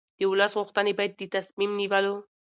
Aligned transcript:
د 0.19 0.21
ولس 0.31 0.53
غوښتنې 0.59 0.91
باید 0.97 1.13
د 1.17 1.21
تصمیم 1.35 1.71
نیولو 1.79 2.15